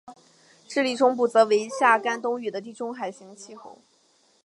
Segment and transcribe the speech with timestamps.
[0.67, 3.77] 智利中部则为夏干冬雨的地中海型气候。